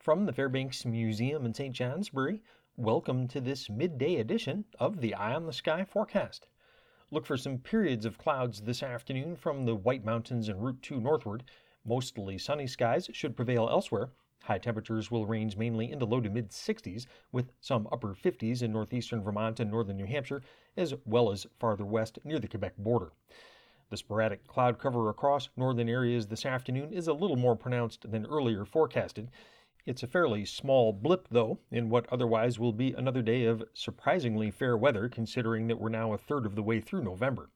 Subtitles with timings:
[0.00, 1.74] From the Fairbanks Museum in St.
[1.74, 2.40] Johnsbury,
[2.76, 6.46] welcome to this midday edition of the Eye on the Sky forecast.
[7.10, 11.00] Look for some periods of clouds this afternoon from the White Mountains and Route 2
[11.00, 11.42] northward.
[11.84, 14.10] Mostly sunny skies should prevail elsewhere.
[14.44, 18.62] High temperatures will range mainly in the low to mid 60s, with some upper 50s
[18.62, 20.42] in northeastern Vermont and northern New Hampshire,
[20.76, 23.10] as well as farther west near the Quebec border.
[23.90, 28.26] The sporadic cloud cover across northern areas this afternoon is a little more pronounced than
[28.26, 29.32] earlier forecasted.
[29.88, 34.50] It's a fairly small blip, though, in what otherwise will be another day of surprisingly
[34.50, 37.48] fair weather, considering that we're now a third of the way through November.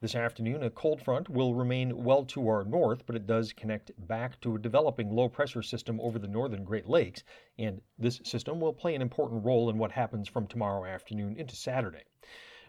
[0.00, 3.90] This afternoon, a cold front will remain well to our north, but it does connect
[3.98, 7.24] back to a developing low pressure system over the northern Great Lakes,
[7.58, 11.56] and this system will play an important role in what happens from tomorrow afternoon into
[11.56, 12.04] Saturday.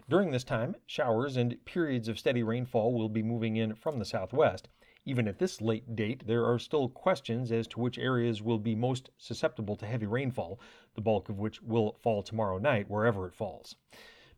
[0.09, 4.05] During this time, showers and periods of steady rainfall will be moving in from the
[4.05, 4.69] southwest.
[5.07, 8.75] Even at this late date, there are still questions as to which areas will be
[8.75, 10.59] most susceptible to heavy rainfall,
[10.95, 13.77] the bulk of which will fall tomorrow night wherever it falls.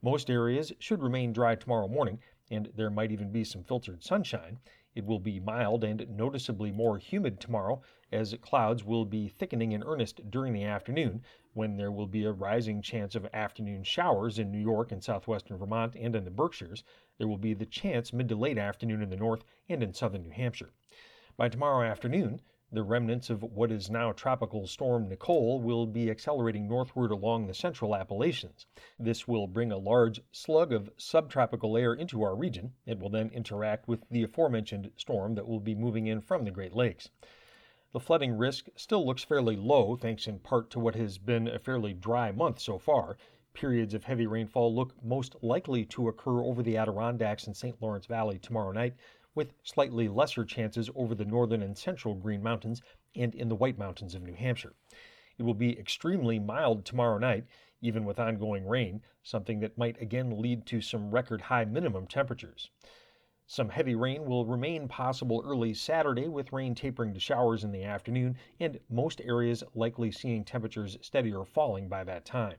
[0.03, 2.19] Most areas should remain dry tomorrow morning,
[2.51, 4.59] and there might even be some filtered sunshine.
[4.99, 9.81] It will be mild and noticeably more humid tomorrow, as clouds will be thickening in
[9.81, 14.51] earnest during the afternoon, when there will be a rising chance of afternoon showers in
[14.51, 16.83] New York and southwestern Vermont and in the Berkshires.
[17.17, 20.23] There will be the chance mid to late afternoon in the north and in southern
[20.23, 20.73] New Hampshire.
[21.37, 22.41] By tomorrow afternoon,
[22.71, 27.53] the remnants of what is now Tropical Storm Nicole will be accelerating northward along the
[27.53, 28.67] central Appalachians.
[28.99, 32.73] This will bring a large slug of subtropical air into our region.
[32.85, 36.51] It will then interact with the aforementioned storm that will be moving in from the
[36.51, 37.09] Great Lakes.
[37.91, 41.57] The flooding risk still looks fairly low, thanks in part to what has been a
[41.57, 43.17] fairly dry month so far.
[43.55, 47.81] Periods of heavy rainfall look most likely to occur over the Adirondacks and St.
[47.81, 48.93] Lawrence Valley tomorrow night,
[49.35, 52.81] with slightly lesser chances over the northern and central Green Mountains
[53.15, 54.73] and in the White Mountains of New Hampshire.
[55.37, 57.45] It will be extremely mild tomorrow night,
[57.81, 62.69] even with ongoing rain, something that might again lead to some record high minimum temperatures.
[63.47, 67.83] Some heavy rain will remain possible early Saturday, with rain tapering to showers in the
[67.83, 72.57] afternoon, and most areas likely seeing temperatures steady or falling by that time.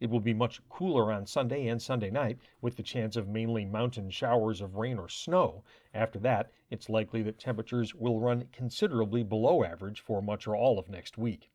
[0.00, 3.64] It will be much cooler on Sunday and Sunday night, with the chance of mainly
[3.64, 5.62] mountain showers of rain or snow.
[5.94, 10.80] After that, it's likely that temperatures will run considerably below average for much or all
[10.80, 11.48] of next week.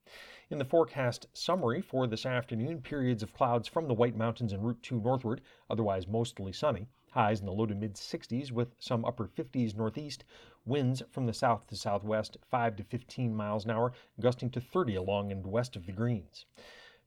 [0.50, 4.64] In the forecast summary for this afternoon, periods of clouds from the White Mountains and
[4.64, 6.88] Route 2 northward, otherwise mostly sunny.
[7.12, 10.24] Highs in the low to mid 60s with some upper 50s northeast.
[10.66, 14.96] Winds from the south to southwest 5 to 15 miles an hour, gusting to 30
[14.96, 16.46] along and west of the Greens.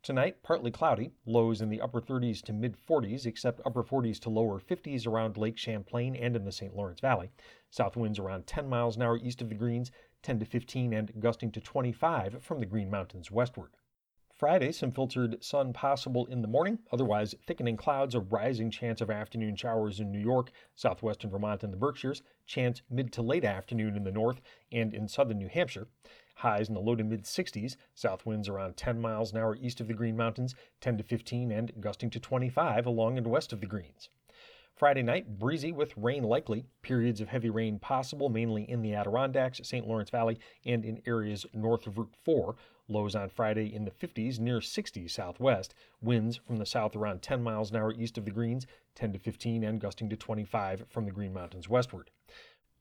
[0.02, 4.30] Tonight, partly cloudy, lows in the upper 30s to mid 40s, except upper 40s to
[4.30, 6.74] lower 50s around Lake Champlain and in the St.
[6.74, 7.30] Lawrence Valley.
[7.70, 9.92] South winds around 10 miles an hour east of the Greens,
[10.22, 13.70] 10 to 15 and gusting to 25 from the Green Mountains westward.
[14.34, 16.80] Friday, some filtered sun possible in the morning.
[16.90, 21.72] Otherwise, thickening clouds, a rising chance of afternoon showers in New York, southwestern Vermont, and
[21.72, 22.22] the Berkshires.
[22.44, 24.40] Chance mid to late afternoon in the north
[24.72, 25.86] and in southern New Hampshire.
[26.42, 27.76] Highs in the low to mid 60s.
[27.94, 31.52] South winds around 10 miles an hour east of the Green Mountains, 10 to 15
[31.52, 34.08] and gusting to 25 along and west of the Greens.
[34.74, 36.64] Friday night, breezy with rain likely.
[36.82, 39.86] Periods of heavy rain possible, mainly in the Adirondacks, St.
[39.86, 42.56] Lawrence Valley, and in areas north of Route 4.
[42.88, 45.76] Lows on Friday in the 50s, near 60 southwest.
[46.00, 48.66] Winds from the south around 10 miles an hour east of the Greens,
[48.96, 52.10] 10 to 15 and gusting to 25 from the Green Mountains westward.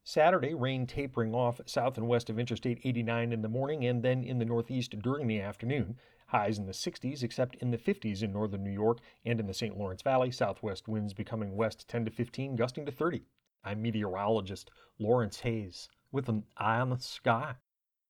[0.03, 4.23] Saturday, rain tapering off south and west of Interstate 89 in the morning and then
[4.23, 5.95] in the northeast during the afternoon.
[6.27, 9.53] Highs in the 60s, except in the 50s in northern New York and in the
[9.53, 9.77] St.
[9.77, 10.31] Lawrence Valley.
[10.31, 13.25] Southwest winds becoming west 10 to 15, gusting to 30.
[13.63, 17.55] I'm meteorologist Lawrence Hayes with an eye on the sky.